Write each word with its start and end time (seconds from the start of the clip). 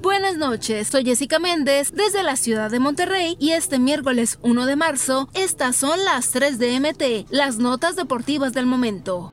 Buenas 0.00 0.36
noches, 0.36 0.88
soy 0.88 1.04
Jessica 1.04 1.38
Méndez 1.38 1.92
desde 1.92 2.22
la 2.22 2.36
ciudad 2.36 2.70
de 2.70 2.78
Monterrey 2.78 3.36
y 3.40 3.52
este 3.52 3.78
miércoles 3.78 4.38
1 4.42 4.66
de 4.66 4.76
marzo 4.76 5.28
estas 5.32 5.76
son 5.76 6.04
las 6.04 6.30
3 6.30 6.58
de 6.58 6.78
MT, 6.78 7.26
las 7.30 7.56
notas 7.56 7.96
deportivas 7.96 8.52
del 8.52 8.66
momento. 8.66 9.32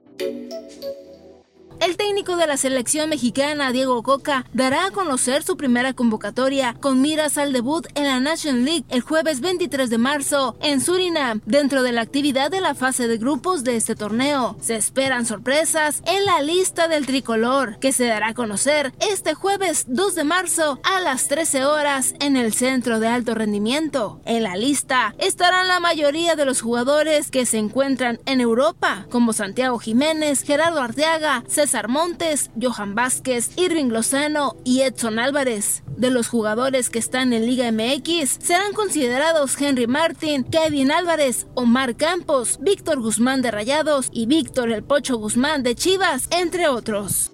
El 1.81 1.97
técnico 1.97 2.35
de 2.35 2.45
la 2.45 2.57
selección 2.57 3.09
mexicana, 3.09 3.71
Diego 3.71 4.03
Coca, 4.03 4.45
dará 4.53 4.85
a 4.85 4.91
conocer 4.91 5.41
su 5.41 5.57
primera 5.57 5.93
convocatoria 5.93 6.75
con 6.79 7.01
miras 7.01 7.39
al 7.39 7.53
debut 7.53 7.87
en 7.95 8.03
la 8.03 8.19
National 8.19 8.65
League 8.65 8.85
el 8.89 9.01
jueves 9.01 9.41
23 9.41 9.89
de 9.89 9.97
marzo 9.97 10.55
en 10.61 10.79
Surinam, 10.79 11.41
dentro 11.47 11.81
de 11.81 11.91
la 11.91 12.01
actividad 12.01 12.51
de 12.51 12.61
la 12.61 12.75
fase 12.75 13.07
de 13.07 13.17
grupos 13.17 13.63
de 13.63 13.77
este 13.77 13.95
torneo. 13.95 14.55
Se 14.61 14.75
esperan 14.75 15.25
sorpresas 15.25 16.03
en 16.05 16.23
la 16.23 16.43
lista 16.43 16.87
del 16.87 17.07
tricolor, 17.07 17.79
que 17.79 17.93
se 17.93 18.05
dará 18.05 18.27
a 18.27 18.33
conocer 18.35 18.93
este 18.99 19.33
jueves 19.33 19.85
2 19.87 20.13
de 20.13 20.23
marzo 20.23 20.79
a 20.83 20.99
las 20.99 21.29
13 21.29 21.65
horas 21.65 22.13
en 22.19 22.37
el 22.37 22.53
Centro 22.53 22.99
de 22.99 23.07
Alto 23.07 23.33
Rendimiento. 23.33 24.21
En 24.25 24.43
la 24.43 24.55
lista 24.55 25.15
estarán 25.17 25.67
la 25.67 25.79
mayoría 25.79 26.35
de 26.35 26.45
los 26.45 26.61
jugadores 26.61 27.31
que 27.31 27.47
se 27.47 27.57
encuentran 27.57 28.19
en 28.27 28.39
Europa, 28.39 29.07
como 29.09 29.33
Santiago 29.33 29.79
Jiménez, 29.79 30.43
Gerardo 30.43 30.79
Arteaga, 30.79 31.43
César 31.47 31.70
César 31.71 31.87
Montes, 31.87 32.51
Johan 32.61 32.95
Vázquez, 32.95 33.51
Irving 33.55 33.91
Lozano 33.91 34.57
y 34.65 34.81
Edson 34.81 35.19
Álvarez. 35.19 35.83
De 35.95 36.11
los 36.11 36.27
jugadores 36.27 36.89
que 36.89 36.99
están 36.99 37.31
en 37.31 37.45
Liga 37.45 37.71
MX, 37.71 38.39
serán 38.41 38.73
considerados 38.73 39.55
Henry 39.57 39.87
Martin, 39.87 40.43
Kevin 40.43 40.91
Álvarez, 40.91 41.47
Omar 41.53 41.95
Campos, 41.95 42.59
Víctor 42.59 42.99
Guzmán 42.99 43.41
de 43.41 43.51
Rayados 43.51 44.09
y 44.11 44.25
Víctor 44.25 44.69
El 44.69 44.83
Pocho 44.83 45.15
Guzmán 45.15 45.63
de 45.63 45.75
Chivas, 45.75 46.27
entre 46.31 46.67
otros. 46.67 47.31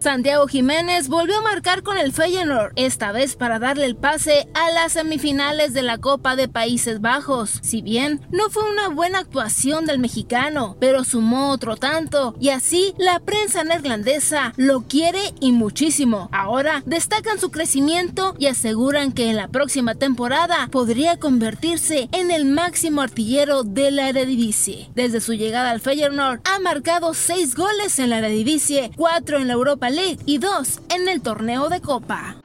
Santiago 0.00 0.46
Jiménez 0.46 1.08
volvió 1.08 1.36
a 1.36 1.42
marcar 1.42 1.82
con 1.82 1.98
el 1.98 2.14
Feyenoord, 2.14 2.72
esta 2.76 3.12
vez 3.12 3.36
para 3.36 3.58
darle 3.58 3.84
el 3.84 3.96
pase 3.96 4.48
a 4.54 4.70
las 4.70 4.92
semifinales 4.92 5.74
de 5.74 5.82
la 5.82 5.98
Copa 5.98 6.36
de 6.36 6.48
Países 6.48 7.02
Bajos. 7.02 7.58
Si 7.62 7.82
bien 7.82 8.22
no 8.30 8.48
fue 8.48 8.62
una 8.70 8.88
buena 8.88 9.18
actuación 9.18 9.84
del 9.84 9.98
mexicano, 9.98 10.78
pero 10.80 11.04
sumó 11.04 11.50
otro 11.50 11.76
tanto 11.76 12.34
y 12.40 12.48
así 12.48 12.94
la 12.96 13.20
prensa 13.20 13.62
neerlandesa 13.62 14.54
lo 14.56 14.80
quiere 14.88 15.34
y 15.38 15.52
muchísimo. 15.52 16.30
Ahora 16.32 16.82
destacan 16.86 17.38
su 17.38 17.50
crecimiento 17.50 18.34
y 18.38 18.46
aseguran 18.46 19.12
que 19.12 19.28
en 19.28 19.36
la 19.36 19.48
próxima 19.48 19.96
temporada 19.96 20.66
podría 20.72 21.18
convertirse 21.18 22.08
en 22.12 22.30
el 22.30 22.46
máximo 22.46 23.02
artillero 23.02 23.64
de 23.64 23.90
la 23.90 24.08
Eredivisie. 24.08 24.88
Desde 24.94 25.20
su 25.20 25.34
llegada 25.34 25.70
al 25.70 25.82
Feyenoord 25.82 26.40
ha 26.44 26.58
marcado 26.58 27.12
6 27.12 27.54
goles 27.54 27.98
en 27.98 28.08
la 28.08 28.18
Eredivisie, 28.18 28.92
4 28.96 29.38
en 29.38 29.46
la 29.46 29.52
Europa 29.52 29.89
y 30.24 30.38
dos 30.38 30.80
en 30.88 31.08
el 31.08 31.20
torneo 31.20 31.68
de 31.68 31.80
Copa. 31.80 32.36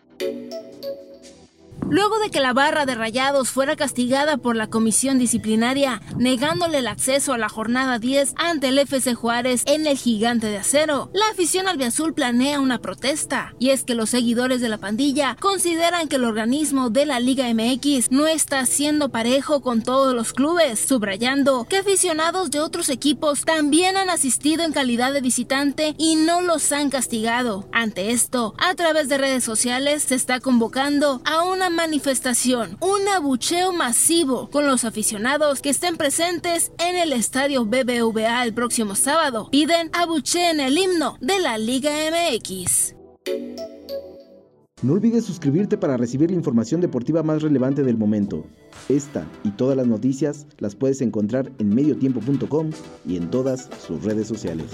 Luego 1.90 2.18
de 2.20 2.32
que 2.32 2.40
la 2.40 2.54
barra 2.54 2.86
de 2.86 2.96
Rayados 2.96 3.50
fuera 3.50 3.76
castigada 3.76 4.38
por 4.38 4.56
la 4.56 4.68
comisión 4.68 5.20
disciplinaria, 5.20 6.02
negándole 6.18 6.80
el 6.80 6.88
acceso 6.88 7.32
a 7.32 7.38
la 7.38 7.48
jornada 7.48 8.00
10 8.00 8.34
ante 8.38 8.70
el 8.70 8.80
FC 8.80 9.14
Juárez 9.14 9.62
en 9.68 9.86
el 9.86 9.98
Gigante 9.98 10.48
de 10.48 10.58
Acero, 10.58 11.12
la 11.14 11.28
afición 11.30 11.68
albiazul 11.68 12.14
planea 12.14 12.60
una 12.60 12.80
protesta. 12.80 13.54
Y 13.60 13.70
es 13.70 13.84
que 13.84 13.94
los 13.94 14.10
seguidores 14.10 14.62
de 14.62 14.70
la 14.70 14.80
pandilla 14.80 15.38
consideran 15.40 16.08
que 16.08 16.16
el 16.16 16.26
organismo 16.26 16.90
de 16.90 17.06
la 17.06 17.20
Liga 17.20 17.46
MX 17.54 18.12
no 18.12 18.26
está 18.26 18.66
siendo 18.66 19.10
parejo 19.10 19.62
con 19.62 19.84
todos 19.84 20.16
los 20.16 20.34
clubes, 20.34 20.80
subrayando 20.80 21.66
que 21.66 21.78
aficionados 21.78 22.50
de 22.50 22.62
otros 22.62 22.90
equipos 22.90 23.42
también 23.46 23.96
han 23.96 24.10
asistido 24.10 24.64
en 24.64 24.74
calidad 24.74 25.14
de 25.14 25.22
visitante 25.22 25.94
y 26.00 26.16
no 26.16 26.42
los 26.42 26.72
han 26.72 26.90
castigado. 26.90 27.68
Ante 27.72 28.12
esto, 28.12 28.56
a 28.58 28.74
través 28.74 29.08
de 29.08 29.20
redes 29.20 29.44
sociales 29.44 30.04
se 30.04 30.16
está 30.16 30.40
convocando 30.40 31.22
a 31.26 31.44
una 31.44 31.70
manifestación, 31.76 32.78
un 32.80 33.08
abucheo 33.08 33.74
masivo 33.74 34.50
con 34.50 34.66
los 34.66 34.86
aficionados 34.86 35.62
que 35.62 35.70
estén 35.70 35.98
presentes 35.98 36.72
en 36.80 36.96
el 36.96 37.14
estadio 37.14 37.66
BBVA 37.66 38.44
el 38.44 38.54
próximo 38.54 38.96
sábado. 38.96 39.50
Piden 39.52 39.90
abucheen 39.94 40.60
el 40.60 40.78
himno 40.78 41.18
de 41.22 41.40
la 41.40 41.58
Liga 41.58 41.92
MX. 42.10 42.96
No 44.82 44.94
olvides 44.94 45.26
suscribirte 45.26 45.78
para 45.78 45.98
recibir 45.98 46.30
la 46.30 46.38
información 46.38 46.82
deportiva 46.82 47.24
más 47.24 47.42
relevante 47.42 47.82
del 47.84 47.98
momento. 47.98 48.46
Esta 48.88 49.26
y 49.44 49.52
todas 49.52 49.76
las 49.76 49.88
noticias 49.88 50.46
las 50.60 50.76
puedes 50.76 51.02
encontrar 51.02 51.52
en 51.60 51.74
mediotiempo.com 51.74 52.70
y 53.06 53.18
en 53.18 53.32
todas 53.32 53.70
sus 53.86 54.04
redes 54.04 54.28
sociales. 54.28 54.68